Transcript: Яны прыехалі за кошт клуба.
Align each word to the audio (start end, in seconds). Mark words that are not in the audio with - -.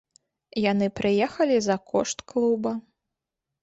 Яны 0.71 0.87
прыехалі 1.01 1.55
за 1.69 1.79
кошт 1.95 2.29
клуба. 2.35 2.71